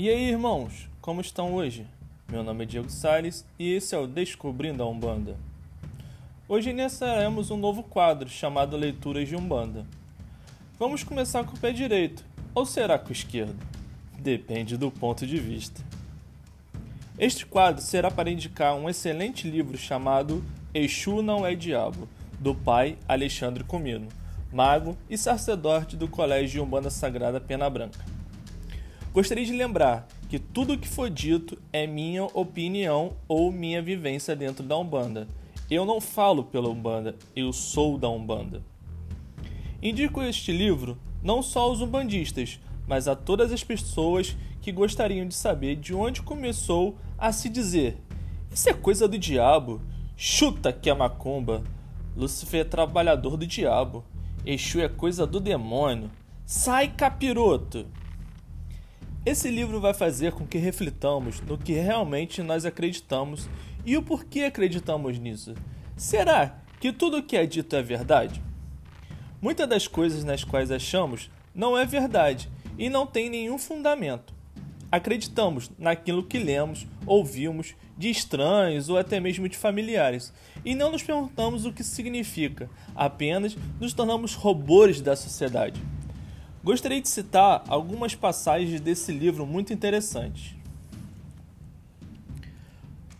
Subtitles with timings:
[0.00, 1.84] E aí, irmãos, como estão hoje?
[2.30, 5.36] Meu nome é Diego Salles e esse é o Descobrindo a Umbanda.
[6.48, 9.84] Hoje iniciaremos um novo quadro chamado Leituras de Umbanda.
[10.78, 12.24] Vamos começar com o pé direito,
[12.54, 13.58] ou será com o esquerdo?
[14.16, 15.82] Depende do ponto de vista.
[17.18, 22.96] Este quadro será para indicar um excelente livro chamado Exu Não é Diabo, do pai
[23.08, 24.06] Alexandre Comino,
[24.52, 28.17] mago e sacerdote do Colégio de Umbanda Sagrada Pena Branca.
[29.12, 34.36] Gostaria de lembrar que tudo o que foi dito é minha opinião ou minha vivência
[34.36, 35.26] dentro da Umbanda.
[35.70, 38.62] Eu não falo pela Umbanda, eu sou da Umbanda.
[39.82, 45.34] Indico este livro não só aos umbandistas, mas a todas as pessoas que gostariam de
[45.34, 47.96] saber de onde começou a se dizer:
[48.52, 49.80] Isso é coisa do diabo,
[50.16, 51.62] chuta que é macumba,
[52.16, 54.04] Lúcifer é trabalhador do diabo,
[54.44, 56.10] Exu é coisa do demônio,
[56.44, 57.86] sai capiroto.
[59.28, 63.46] Esse livro vai fazer com que reflitamos no que realmente nós acreditamos
[63.84, 65.54] e o porquê acreditamos nisso.
[65.98, 68.42] Será que tudo o que é dito é verdade?
[69.38, 74.32] Muitas das coisas nas quais achamos não é verdade e não tem nenhum fundamento.
[74.90, 80.32] Acreditamos naquilo que lemos, ouvimos de estranhos ou até mesmo de familiares
[80.64, 85.78] e não nos perguntamos o que significa, apenas nos tornamos robôs da sociedade.
[86.68, 90.54] Gostaria de citar algumas passagens desse livro muito interessantes.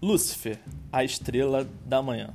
[0.00, 0.60] Lúcifer,
[0.92, 2.32] a estrela da manhã.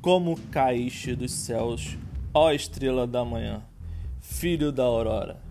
[0.00, 1.98] Como caíste dos céus,
[2.32, 3.60] ó estrela da manhã,
[4.20, 5.42] filho da aurora.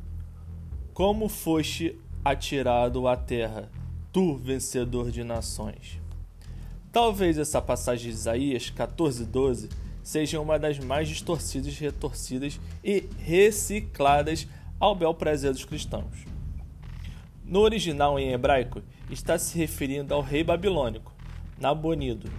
[0.94, 3.70] Como foste atirado à terra,
[4.14, 6.00] tu vencedor de nações.
[6.90, 9.68] Talvez essa passagem de Isaías 14:12
[10.08, 14.48] seja uma das mais distorcidas, retorcidas e recicladas
[14.80, 16.26] ao bel prazer dos cristãos.
[17.44, 21.14] No original em hebraico, está se referindo ao rei babilônico,
[21.60, 22.32] Nabonido,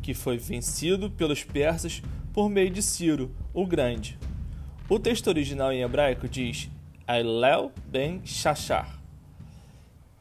[0.00, 2.02] que foi vencido pelos persas
[2.32, 4.18] por meio de Ciro, o Grande.
[4.88, 6.70] O texto original em hebraico diz
[7.06, 8.98] Ailel ben Shachar,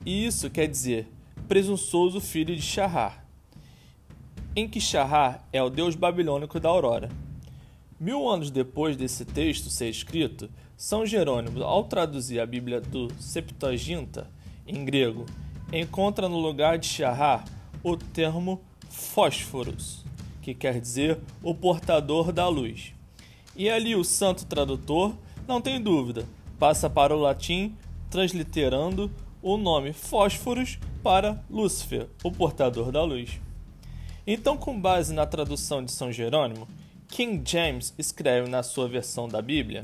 [0.05, 1.07] e isso quer dizer
[1.47, 3.25] presunçoso filho de Shahar,
[4.79, 7.09] Shahar é o deus babilônico da aurora.
[7.97, 14.29] Mil anos depois desse texto ser escrito, São Jerônimo, ao traduzir a Bíblia do Septuaginta
[14.67, 15.25] em grego,
[15.71, 17.45] encontra no lugar de Shahar
[17.81, 20.03] o termo fósforos,
[20.41, 22.93] que quer dizer o portador da luz.
[23.55, 25.15] E ali o santo tradutor,
[25.47, 26.25] não tem dúvida,
[26.59, 27.73] passa para o latim
[28.09, 29.09] transliterando
[29.41, 33.39] o nome Fósforos para Lúcifer, o portador da luz.
[34.25, 36.67] Então, com base na tradução de São Jerônimo,
[37.07, 39.81] King James escreve na sua versão da Bíblia: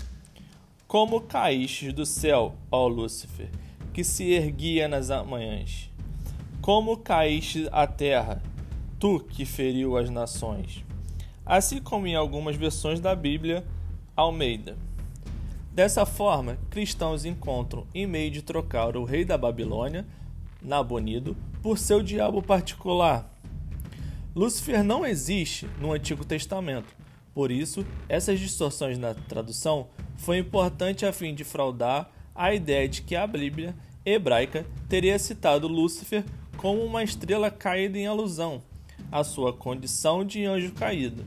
[0.87, 3.49] Como caíste do céu, ó Lúcifer,
[3.93, 5.89] que se erguia nas manhãs.
[6.61, 8.41] Como caíste à terra,
[8.99, 10.83] tu que feriu as nações.
[11.45, 13.65] Assim como em algumas versões da Bíblia,
[14.15, 14.77] Almeida.
[15.71, 20.05] Dessa forma, cristãos encontram em meio de trocar o rei da Babilônia,
[20.61, 23.31] Nabonido, por seu diabo particular.
[24.37, 26.95] Lúcifer não existe no Antigo Testamento,
[27.33, 33.01] por isso, essas distorções na tradução foi importante a fim de fraudar a ideia de
[33.01, 33.75] que a Bíblia
[34.05, 36.23] hebraica teria citado Lúcifer
[36.55, 38.61] como uma estrela caída em alusão
[39.11, 41.25] à sua condição de anjo caído.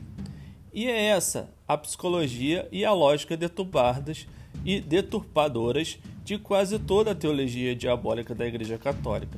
[0.71, 4.25] E é essa a psicologia e a lógica deturpadas
[4.63, 9.37] e deturpadoras de quase toda a teologia diabólica da Igreja Católica,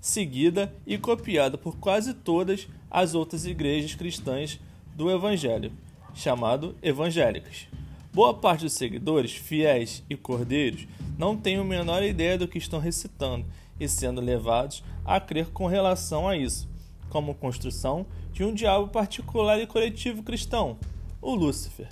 [0.00, 4.58] seguida e copiada por quase todas as outras igrejas cristãs
[4.94, 5.72] do Evangelho,
[6.14, 7.68] chamado evangélicas.
[8.12, 10.86] Boa parte dos seguidores, fiéis e cordeiros,
[11.16, 13.46] não tem a menor ideia do que estão recitando
[13.78, 16.68] e sendo levados a crer com relação a isso,
[17.08, 20.76] como construção de um diabo particular e coletivo cristão,
[21.22, 21.88] o Lúcifer.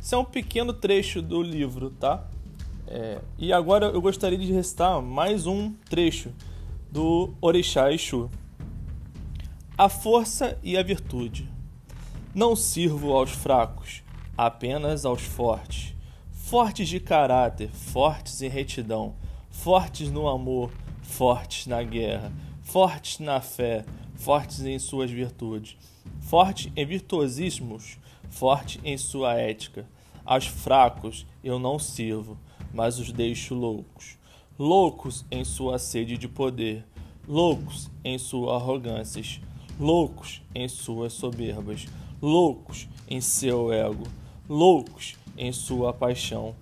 [0.00, 2.26] Isso é um pequeno trecho do livro, tá?
[2.86, 6.30] É, e agora eu gostaria de recitar mais um trecho
[6.90, 8.28] do Orixá Exu.
[9.82, 11.50] A força e a virtude.
[12.32, 14.04] Não sirvo aos fracos,
[14.38, 15.92] apenas aos fortes.
[16.30, 19.16] Fortes de caráter, fortes em retidão,
[19.50, 20.70] fortes no amor,
[21.02, 22.32] fortes na guerra,
[22.62, 23.84] fortes na fé,
[24.14, 25.76] fortes em suas virtudes,
[26.20, 27.98] fortes em virtuosismos,
[28.30, 29.84] forte em sua ética.
[30.24, 32.38] Aos fracos eu não sirvo,
[32.72, 34.16] mas os deixo loucos.
[34.56, 36.86] Loucos em sua sede de poder,
[37.26, 39.40] loucos em suas arrogâncias,
[39.78, 41.86] loucos em suas soberbas,
[42.20, 44.04] loucos em seu ego,
[44.48, 46.54] loucos em sua paixão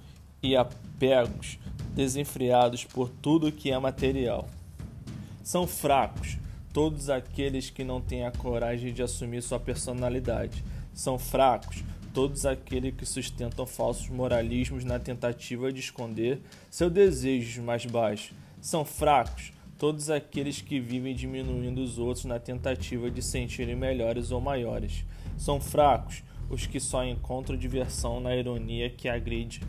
[0.42, 1.58] e apegos
[1.94, 4.48] desenfreados por tudo que é material.
[5.42, 6.38] São fracos
[6.72, 10.64] todos aqueles que não têm a coragem de assumir sua personalidade.
[10.94, 11.82] São fracos
[12.12, 16.40] todos aqueles que sustentam falsos moralismos na tentativa de esconder
[16.70, 18.32] seus desejos mais baixos.
[18.60, 24.38] São fracos todos aqueles que vivem diminuindo os outros na tentativa de sentirem melhores ou
[24.38, 25.06] maiores.
[25.38, 29.62] São fracos os que só encontram diversão na ironia que agride.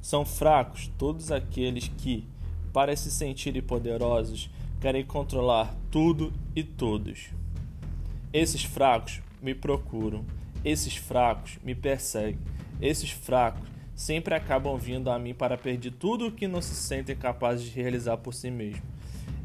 [0.00, 2.24] São fracos todos aqueles que,
[2.72, 4.48] para se sentirem poderosos,
[4.80, 7.28] querem controlar tudo e todos.
[8.32, 10.24] Esses fracos me procuram,
[10.64, 12.40] esses fracos me perseguem,
[12.80, 17.14] esses fracos sempre acabam vindo a mim para perder tudo o que não se sentem
[17.14, 18.97] capazes de realizar por si mesmos.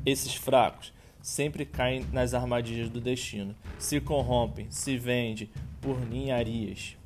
[0.05, 0.91] Esses fracos
[1.21, 6.97] sempre caem nas armadilhas do destino, se corrompem, se vendem por ninharias.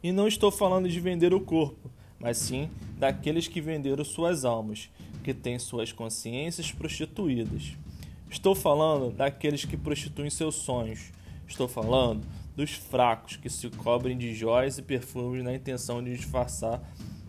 [0.00, 1.90] E não estou falando de vender o corpo,
[2.20, 4.88] mas sim daqueles que venderam suas almas,
[5.24, 7.72] que têm suas consciências prostituídas.
[8.30, 11.10] Estou falando daqueles que prostituem seus sonhos.
[11.48, 12.24] Estou falando
[12.54, 16.80] dos fracos que se cobrem de joias e perfumes na intenção de disfarçar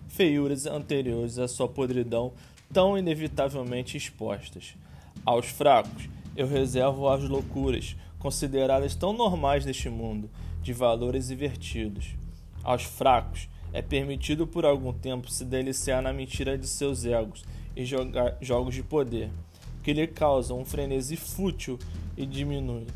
[0.08, 2.34] feiuras anteriores à sua podridão
[2.72, 4.76] tão inevitavelmente expostas.
[5.26, 10.30] Aos fracos, eu reservo as loucuras, consideradas tão normais neste mundo,
[10.62, 12.16] de valores invertidos.
[12.64, 17.44] Aos fracos, é permitido por algum tempo se deliciar na mentira de seus egos
[17.76, 19.30] e jogar jogos de poder,
[19.84, 21.78] que lhe causam um frenesi fútil
[22.18, 22.88] e diminui.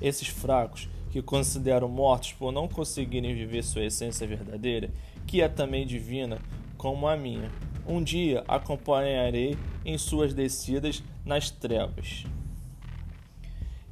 [0.00, 4.90] Esses fracos que considero mortos por não conseguirem viver sua essência verdadeira,
[5.26, 6.38] que é também divina,
[6.76, 7.50] como a minha.
[7.88, 12.24] Um dia acompanharei em suas descidas nas trevas.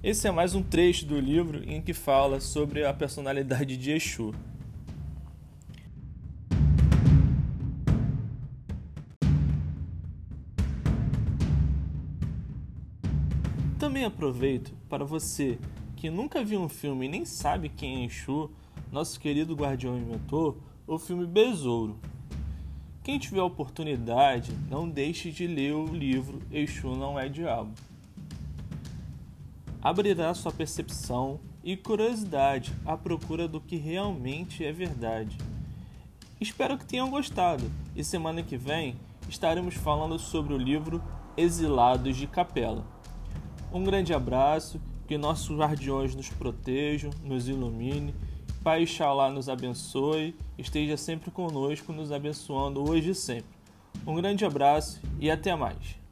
[0.02, 4.34] Esse é mais um trecho do livro em que fala sobre a personalidade de Exu.
[13.78, 15.56] Também aproveito para você
[15.94, 18.50] que nunca viu um filme e nem sabe quem é Exu,
[18.90, 21.96] nosso querido guardião mentor, o filme Besouro.
[23.04, 27.70] Quem tiver oportunidade, não deixe de ler o livro Exu não é diabo.
[29.82, 35.36] Abrirá sua percepção e curiosidade à procura do que realmente é verdade.
[36.40, 38.96] Espero que tenham gostado e semana que vem
[39.28, 41.02] estaremos falando sobre o livro
[41.36, 42.86] Exilados de Capela.
[43.70, 48.14] Um grande abraço que nossos guardiões nos protejam, nos ilumine.
[48.64, 53.54] Pai Xalá nos abençoe, esteja sempre conosco, nos abençoando hoje e sempre.
[54.06, 56.02] Um grande abraço e até mais.